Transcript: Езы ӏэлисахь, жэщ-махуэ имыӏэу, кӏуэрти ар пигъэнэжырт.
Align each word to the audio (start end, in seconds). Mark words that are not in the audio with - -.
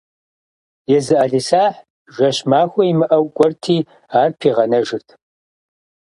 Езы 0.97 1.15
ӏэлисахь, 1.19 1.79
жэщ-махуэ 2.15 2.83
имыӏэу, 2.91 3.25
кӏуэрти 3.35 3.77
ар 4.21 4.31
пигъэнэжырт. 4.39 5.07